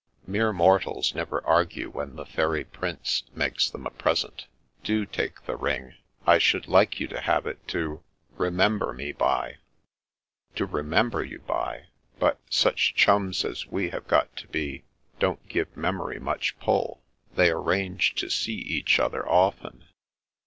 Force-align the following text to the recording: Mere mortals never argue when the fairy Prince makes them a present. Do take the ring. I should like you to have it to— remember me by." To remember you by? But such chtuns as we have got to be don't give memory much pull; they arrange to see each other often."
Mere 0.25 0.51
mortals 0.51 1.13
never 1.13 1.45
argue 1.45 1.91
when 1.91 2.15
the 2.15 2.25
fairy 2.25 2.65
Prince 2.65 3.21
makes 3.35 3.69
them 3.69 3.85
a 3.85 3.91
present. 3.91 4.47
Do 4.83 5.05
take 5.05 5.45
the 5.45 5.55
ring. 5.55 5.93
I 6.25 6.39
should 6.39 6.67
like 6.67 6.99
you 6.99 7.07
to 7.09 7.21
have 7.21 7.45
it 7.45 7.67
to— 7.67 8.01
remember 8.35 8.93
me 8.93 9.11
by." 9.11 9.57
To 10.55 10.65
remember 10.65 11.23
you 11.23 11.37
by? 11.37 11.89
But 12.17 12.39
such 12.49 12.95
chtuns 12.97 13.45
as 13.47 13.67
we 13.67 13.91
have 13.91 14.07
got 14.07 14.35
to 14.37 14.47
be 14.47 14.85
don't 15.19 15.47
give 15.47 15.77
memory 15.77 16.19
much 16.19 16.57
pull; 16.59 17.03
they 17.35 17.51
arrange 17.51 18.15
to 18.15 18.31
see 18.31 18.53
each 18.55 18.99
other 18.99 19.29
often." 19.29 19.85